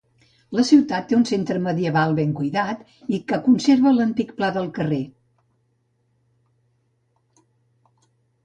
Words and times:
La 0.59 0.63
ciutat 0.67 1.03
té 1.09 1.17
un 1.17 1.25
centre 1.31 1.59
medieval 1.65 2.15
ben 2.19 2.31
cuidat 2.39 2.81
i 3.17 3.19
que 3.33 3.39
conserva 3.49 3.93
l'antic 3.99 4.33
pla 4.41 4.49
de 4.57 4.67
carrer. 4.79 5.03